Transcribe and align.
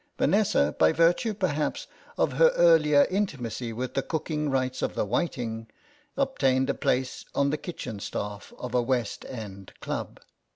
Vanessa, 0.17 0.75
by 0.79 0.91
virtue 0.91 1.31
perhaps 1.31 1.85
of 2.17 2.33
her 2.33 2.49
earlier 2.55 3.05
intimacy 3.11 3.71
with 3.71 3.93
the 3.93 4.01
cooking 4.01 4.49
rites 4.49 4.81
of 4.81 4.95
the 4.95 5.05
whiting, 5.05 5.69
obtained 6.17 6.71
a 6.71 6.73
place 6.73 7.23
on 7.35 7.51
the 7.51 7.55
kitchen 7.59 7.99
staff 7.99 8.51
of 8.57 8.73
a 8.73 8.81
West 8.81 9.25
End 9.29 9.73
club. 9.79 10.19